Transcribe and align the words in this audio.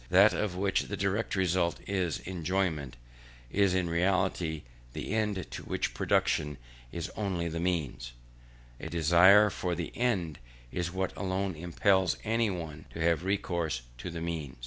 that 0.09 0.33
of 0.33 0.55
which 0.55 0.87
the 0.87 0.97
direct 0.97 1.35
result 1.35 1.79
is 1.85 2.17
enjoyment, 2.25 2.97
is 3.51 3.75
in 3.75 3.87
reality 3.87 4.63
the 4.93 5.13
end, 5.13 5.45
to 5.51 5.61
which 5.61 5.93
production 5.93 6.57
is 6.91 7.11
only 7.15 7.47
the 7.47 7.59
means; 7.59 8.11
and 8.79 8.87
a 8.87 8.89
desire 8.89 9.51
for 9.51 9.75
the 9.75 9.95
end, 9.95 10.39
is 10.71 10.91
what 10.91 11.15
alone 11.15 11.55
impels 11.55 12.17
any 12.23 12.49
one 12.49 12.85
to 12.91 12.99
have 12.99 13.23
recourse 13.23 13.83
to 13.99 14.09
the 14.09 14.21
means. 14.21 14.57